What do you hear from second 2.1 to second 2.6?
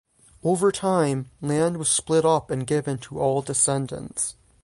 up